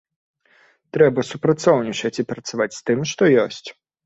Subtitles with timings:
[0.97, 3.65] Трэба супрацоўнічаць і працаваць з тым, што ёсць.